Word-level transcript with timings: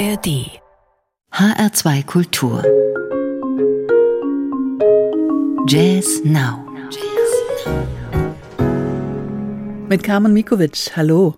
ARD 0.00 0.48
HR2 1.30 2.06
Kultur. 2.06 2.62
Jazz 5.66 6.22
Now. 6.24 6.64
Mit 9.90 10.02
Carmen 10.02 10.32
Mikovic, 10.32 10.96
hallo. 10.96 11.34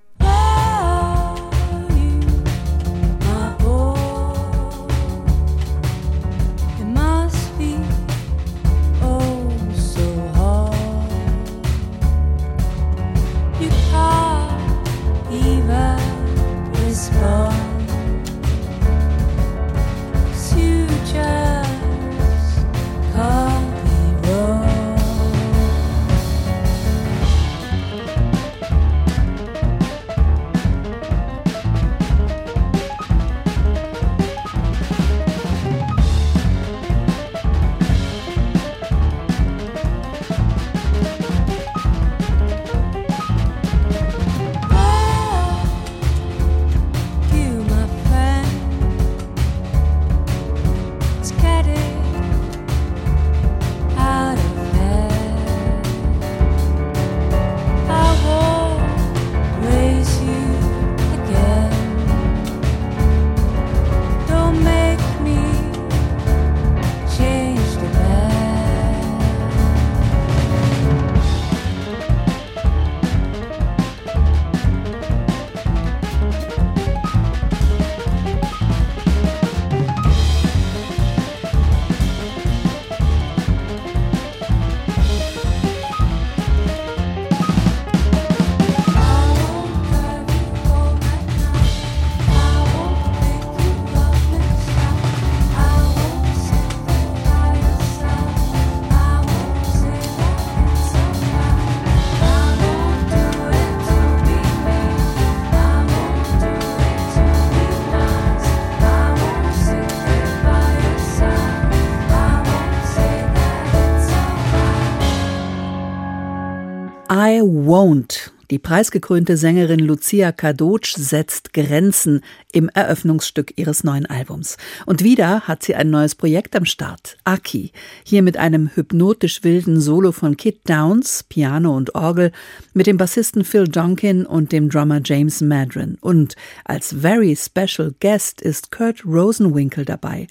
Won't. 117.42 118.32
Die 118.52 118.58
preisgekrönte 118.58 119.38
Sängerin 119.38 119.80
Lucia 119.80 120.30
Kadocz 120.30 120.92
setzt 120.92 121.54
Grenzen 121.54 122.20
im 122.52 122.68
Eröffnungsstück 122.68 123.54
ihres 123.56 123.82
neuen 123.82 124.04
Albums. 124.04 124.58
Und 124.84 125.02
wieder 125.02 125.48
hat 125.48 125.62
sie 125.62 125.74
ein 125.74 125.88
neues 125.88 126.14
Projekt 126.14 126.54
am 126.54 126.66
Start, 126.66 127.16
Aki. 127.24 127.72
Hier 128.04 128.20
mit 128.20 128.36
einem 128.36 128.70
hypnotisch 128.74 129.42
wilden 129.42 129.80
Solo 129.80 130.12
von 130.12 130.36
Kit 130.36 130.68
Downs, 130.68 131.22
Piano 131.26 131.74
und 131.74 131.94
Orgel, 131.94 132.30
mit 132.74 132.86
dem 132.86 132.98
Bassisten 132.98 133.42
Phil 133.42 133.68
Donkin 133.68 134.26
und 134.26 134.52
dem 134.52 134.68
Drummer 134.68 135.00
James 135.02 135.40
Madron. 135.40 135.96
Und 136.02 136.36
als 136.66 136.94
very 137.00 137.34
special 137.34 137.94
guest 138.00 138.42
ist 138.42 138.70
Kurt 138.70 139.06
Rosenwinkel 139.06 139.86
dabei. 139.86 140.26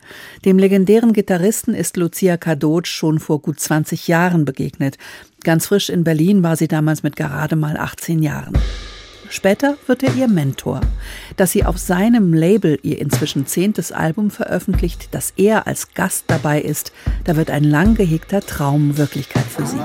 Dem 0.45 0.59
legendären 0.59 1.13
Gitarristen 1.13 1.73
ist 1.73 1.97
Lucia 1.97 2.37
Kadocz 2.37 2.89
schon 2.89 3.17
vor 3.17 3.41
gut 3.41 3.59
20 3.59 4.07
Jahren 4.07 4.45
begegnet. 4.45 4.99
Ganz 5.43 5.65
frisch 5.65 5.89
in 5.89 6.03
Berlin 6.03 6.43
war 6.43 6.55
sie 6.55 6.67
damals 6.67 7.01
mit 7.01 7.15
gerade 7.15 7.55
mal 7.55 7.77
18 7.77 8.21
Jahren. 8.21 8.53
Später 9.29 9.77
wird 9.87 10.03
er 10.03 10.13
ihr 10.13 10.27
Mentor. 10.27 10.81
Dass 11.37 11.51
sie 11.51 11.63
auf 11.63 11.77
seinem 11.77 12.33
Label 12.33 12.77
ihr 12.83 12.99
inzwischen 12.99 13.47
zehntes 13.47 13.91
Album 13.91 14.29
veröffentlicht, 14.29 15.15
dass 15.15 15.33
er 15.37 15.67
als 15.67 15.93
Gast 15.93 16.25
dabei 16.27 16.61
ist, 16.61 16.91
da 17.23 17.37
wird 17.37 17.49
ein 17.49 17.63
lang 17.63 17.95
gehegter 17.95 18.41
Traum 18.41 18.97
Wirklichkeit 18.97 19.45
für 19.45 19.65
sie. 19.65 19.79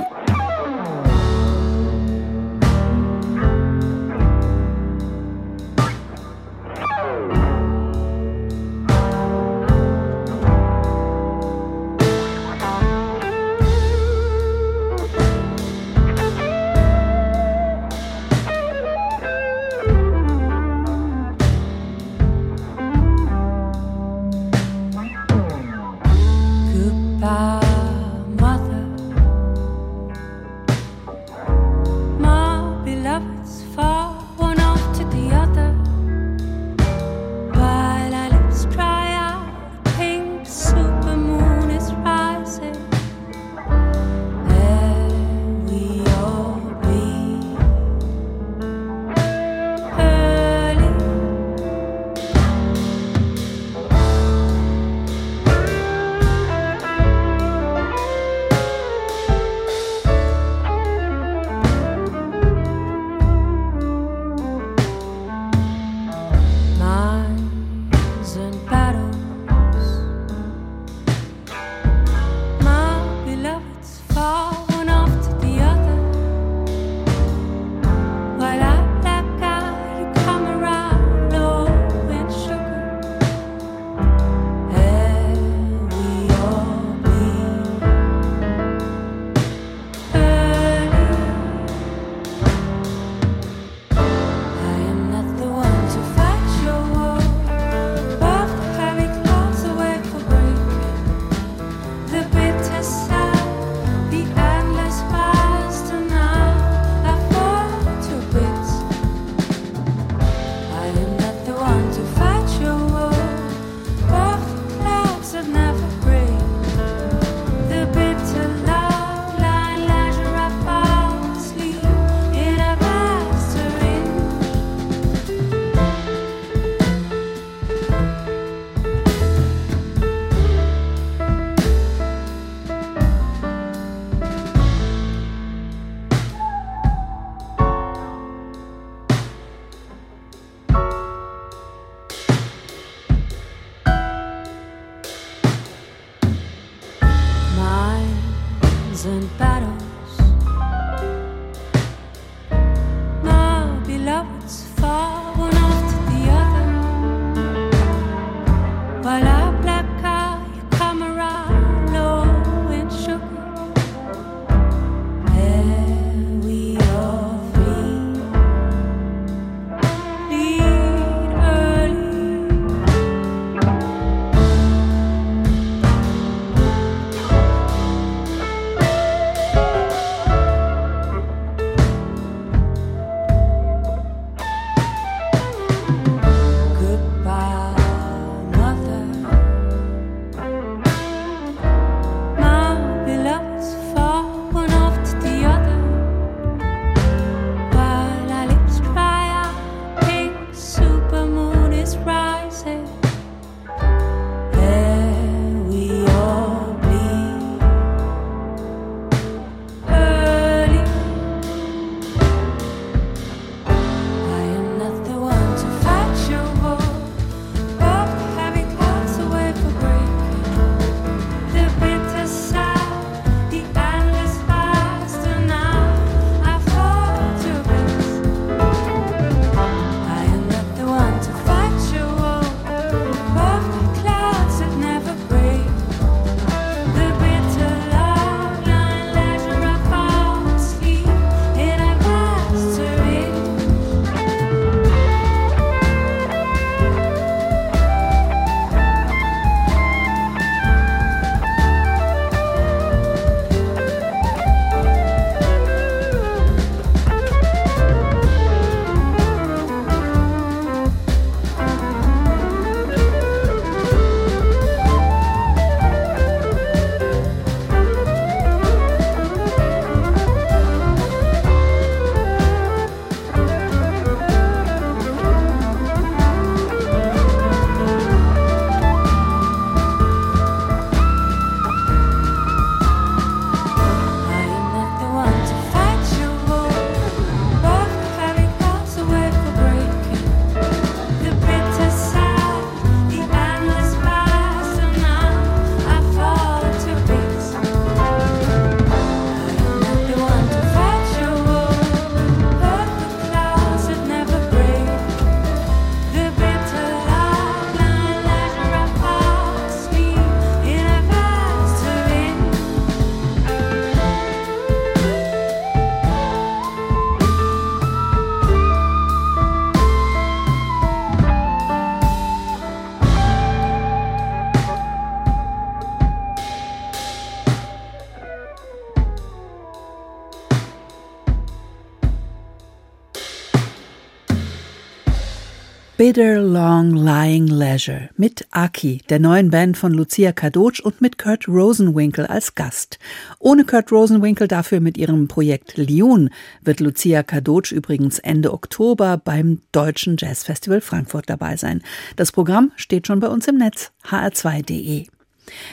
Bitter 335.96 336.42
Long 336.42 336.90
Lying 336.94 337.46
Leisure 337.46 338.10
mit 338.18 338.46
Aki, 338.50 339.00
der 339.08 339.18
neuen 339.18 339.48
Band 339.48 339.78
von 339.78 339.94
Lucia 339.94 340.30
Kadocz 340.32 340.78
und 340.78 341.00
mit 341.00 341.16
Kurt 341.16 341.48
Rosenwinkel 341.48 342.26
als 342.26 342.54
Gast. 342.54 342.98
Ohne 343.38 343.64
Kurt 343.64 343.90
Rosenwinkel 343.90 344.46
dafür 344.46 344.80
mit 344.80 344.98
ihrem 344.98 345.26
Projekt 345.26 345.78
Lyon 345.78 346.28
wird 346.60 346.80
Lucia 346.80 347.22
Kadocz 347.22 347.72
übrigens 347.72 348.18
Ende 348.18 348.52
Oktober 348.52 349.16
beim 349.16 349.62
Deutschen 349.72 350.16
Jazzfestival 350.18 350.82
Frankfurt 350.82 351.30
dabei 351.30 351.56
sein. 351.56 351.82
Das 352.16 352.30
Programm 352.30 352.72
steht 352.76 353.06
schon 353.06 353.20
bei 353.20 353.28
uns 353.28 353.48
im 353.48 353.56
Netz 353.56 353.90
hr2.de. 354.04 355.06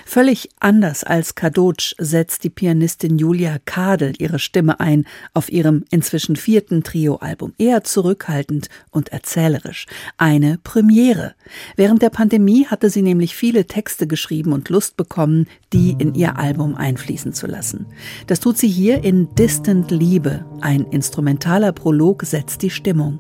Völlig 0.06 0.50
anders 0.60 1.04
als 1.04 1.36
Kadocz 1.36 1.96
setzt 1.98 2.44
die 2.44 2.50
Pianistin 2.50 3.18
Julia 3.18 3.58
Kadel 3.66 4.14
ihre 4.18 4.40
Stimme 4.40 4.80
ein 4.80 5.06
auf 5.34 5.52
ihrem 5.52 5.86
inzwischen 5.90 6.36
vierten 6.36 6.84
Trioalbum. 6.84 7.54
Eher 7.58 7.84
zurückhaltend 7.84 8.70
und 8.92 9.10
erzählerisch. 9.10 9.86
Eine 10.18 10.60
Premiere. 10.64 11.36
Während 11.76 12.02
der 12.02 12.10
Pandemie 12.10 12.66
hatte 12.66 12.90
sie 12.90 13.02
nämlich 13.02 13.36
viele 13.36 13.66
Texte 13.66 14.08
geschrieben 14.08 14.54
und 14.54 14.70
Lust 14.70 14.98
bekommen, 14.98 15.48
die 15.72 15.96
in 15.98 16.14
ihr 16.16 16.38
Album 16.38 16.76
einfließen 16.76 17.34
zu 17.34 17.48
lassen. 17.48 17.88
Das 18.28 18.40
tut 18.40 18.58
sie 18.58 18.70
hier 18.70 19.04
in 19.04 19.34
Distant 19.36 19.92
Liebe. 19.92 20.46
Ein 20.62 20.86
instrumentaler 20.92 21.72
Prolog 21.72 22.24
setzt 22.24 22.62
die 22.62 22.70
Stimmung. 22.70 23.20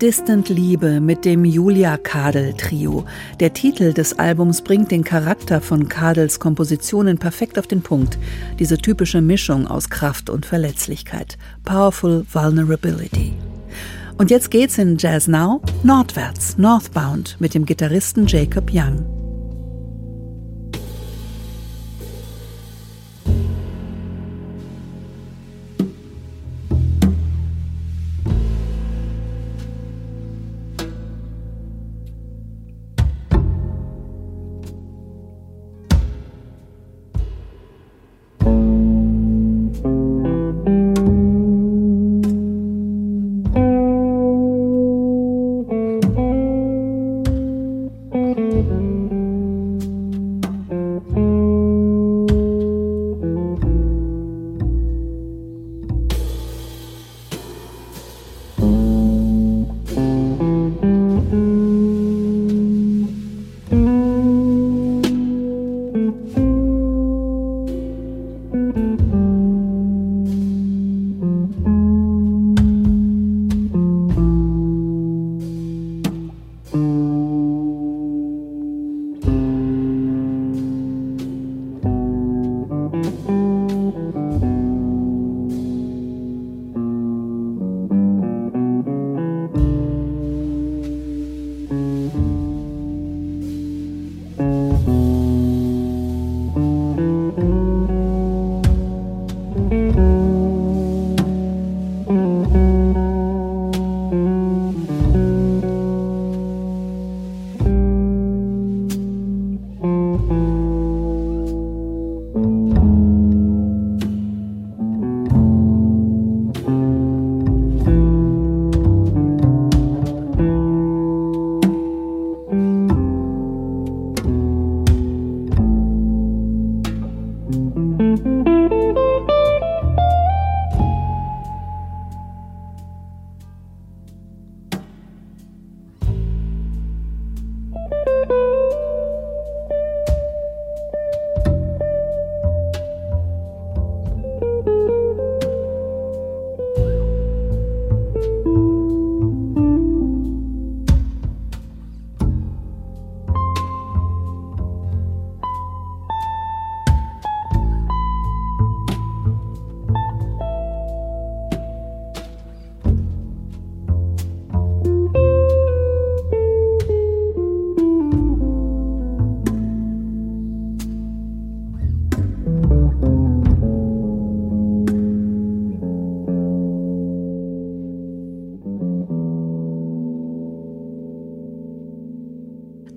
Distant 0.00 0.48
Liebe 0.48 0.98
mit 0.98 1.26
dem 1.26 1.44
Julia 1.44 1.98
Kadel 1.98 2.54
Trio. 2.54 3.04
Der 3.38 3.52
Titel 3.52 3.92
des 3.92 4.18
Albums 4.18 4.62
bringt 4.62 4.90
den 4.90 5.04
Charakter 5.04 5.60
von 5.60 5.90
Kadels 5.90 6.40
Kompositionen 6.40 7.18
perfekt 7.18 7.58
auf 7.58 7.66
den 7.66 7.82
Punkt. 7.82 8.16
Diese 8.58 8.78
typische 8.78 9.20
Mischung 9.20 9.66
aus 9.66 9.90
Kraft 9.90 10.30
und 10.30 10.46
Verletzlichkeit. 10.46 11.36
Powerful 11.64 12.24
Vulnerability. 12.32 13.34
Und 14.16 14.30
jetzt 14.30 14.50
geht's 14.50 14.78
in 14.78 14.96
Jazz 14.96 15.28
Now 15.28 15.60
nordwärts, 15.82 16.56
northbound 16.56 17.36
mit 17.38 17.52
dem 17.52 17.66
Gitarristen 17.66 18.26
Jacob 18.26 18.70
Young. 18.72 19.19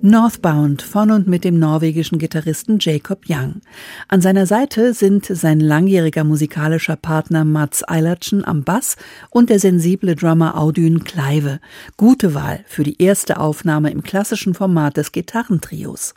Northbound 0.06 0.82
von 0.82 1.10
und 1.10 1.26
mit 1.28 1.44
dem 1.44 1.58
norwegischen 1.58 2.18
Gitarristen 2.18 2.76
Jacob 2.78 3.22
Young. 3.26 3.62
An 4.06 4.20
seiner 4.20 4.44
Seite 4.44 4.92
sind 4.92 5.24
sein 5.24 5.60
langjähriger 5.60 6.24
musikalischer 6.24 6.96
Partner 6.96 7.46
Mats 7.46 7.88
Eilertsen 7.88 8.44
am 8.44 8.64
Bass 8.64 8.96
und 9.30 9.48
der 9.48 9.58
sensible 9.58 10.14
Drummer 10.14 10.60
Audun 10.60 11.04
Kleive. 11.04 11.58
Gute 11.96 12.34
Wahl 12.34 12.66
für 12.66 12.82
die 12.82 13.00
erste 13.00 13.40
Aufnahme 13.40 13.90
im 13.92 14.02
klassischen 14.02 14.52
Format 14.52 14.98
des 14.98 15.10
Gitarrentrios. 15.10 16.12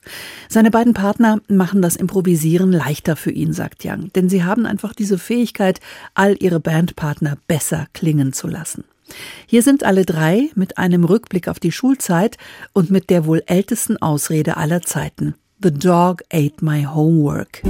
Seine 0.49 0.69
beiden 0.69 0.93
Partner 0.93 1.39
machen 1.47 1.81
das 1.81 1.95
Improvisieren 1.95 2.73
leichter 2.73 3.15
für 3.15 3.31
ihn, 3.31 3.53
sagt 3.53 3.85
Young, 3.85 4.11
denn 4.15 4.27
sie 4.27 4.43
haben 4.43 4.65
einfach 4.65 4.93
diese 4.93 5.17
Fähigkeit, 5.17 5.79
all 6.13 6.35
ihre 6.41 6.59
Bandpartner 6.59 7.37
besser 7.47 7.87
klingen 7.93 8.33
zu 8.33 8.49
lassen. 8.49 8.83
Hier 9.45 9.61
sind 9.63 9.83
alle 9.83 10.05
drei 10.05 10.49
mit 10.55 10.77
einem 10.77 11.03
Rückblick 11.03 11.47
auf 11.47 11.59
die 11.59 11.71
Schulzeit 11.71 12.37
und 12.73 12.91
mit 12.91 13.09
der 13.09 13.25
wohl 13.25 13.43
ältesten 13.45 13.97
Ausrede 13.97 14.57
aller 14.57 14.81
Zeiten. 14.81 15.35
The 15.61 15.71
dog 15.71 16.23
ate 16.31 16.63
my 16.63 16.83
homework. 16.85 17.63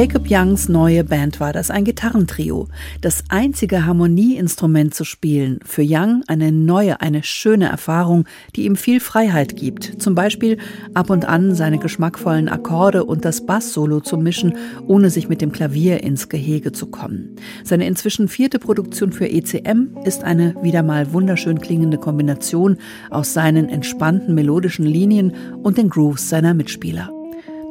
Jacob 0.00 0.30
Youngs 0.30 0.70
neue 0.70 1.04
Band 1.04 1.40
war 1.40 1.52
das, 1.52 1.70
ein 1.70 1.84
Gitarrentrio. 1.84 2.68
Das 3.02 3.22
einzige 3.28 3.84
Harmonieinstrument 3.84 4.94
zu 4.94 5.04
spielen, 5.04 5.60
für 5.62 5.84
Young 5.86 6.22
eine 6.26 6.52
neue, 6.52 7.02
eine 7.02 7.22
schöne 7.22 7.68
Erfahrung, 7.68 8.24
die 8.56 8.64
ihm 8.64 8.76
viel 8.76 8.98
Freiheit 8.98 9.56
gibt. 9.56 10.00
Zum 10.00 10.14
Beispiel 10.14 10.56
ab 10.94 11.10
und 11.10 11.26
an 11.26 11.54
seine 11.54 11.76
geschmackvollen 11.76 12.48
Akkorde 12.48 13.04
und 13.04 13.26
das 13.26 13.44
Bass-Solo 13.44 14.00
zu 14.00 14.16
mischen, 14.16 14.54
ohne 14.86 15.10
sich 15.10 15.28
mit 15.28 15.42
dem 15.42 15.52
Klavier 15.52 16.02
ins 16.02 16.30
Gehege 16.30 16.72
zu 16.72 16.86
kommen. 16.86 17.36
Seine 17.62 17.86
inzwischen 17.86 18.28
vierte 18.28 18.58
Produktion 18.58 19.12
für 19.12 19.28
ECM 19.28 19.98
ist 20.06 20.24
eine 20.24 20.54
wieder 20.62 20.82
mal 20.82 21.12
wunderschön 21.12 21.60
klingende 21.60 21.98
Kombination 21.98 22.78
aus 23.10 23.34
seinen 23.34 23.68
entspannten 23.68 24.34
melodischen 24.34 24.86
Linien 24.86 25.34
und 25.62 25.76
den 25.76 25.90
Grooves 25.90 26.30
seiner 26.30 26.54
Mitspieler. 26.54 27.10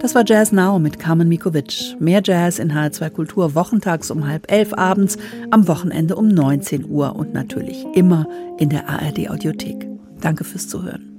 Das 0.01 0.15
war 0.15 0.23
Jazz 0.25 0.53
Now 0.53 0.79
mit 0.79 0.97
Carmen 0.97 1.27
Mikovic. 1.27 1.97
Mehr 1.99 2.21
Jazz 2.23 2.57
in 2.57 2.71
HR2 2.71 3.09
Kultur 3.09 3.53
wochentags 3.53 4.09
um 4.11 4.25
halb 4.25 4.49
elf 4.49 4.73
abends, 4.73 5.17
am 5.51 5.67
Wochenende 5.67 6.15
um 6.15 6.29
19 6.29 6.89
Uhr 6.89 7.17
und 7.17 7.33
natürlich 7.33 7.85
immer 7.93 8.25
in 8.57 8.69
der 8.69 8.87
ARD 8.87 9.29
Audiothek. 9.29 9.87
Danke 10.21 10.45
fürs 10.45 10.69
Zuhören. 10.69 11.18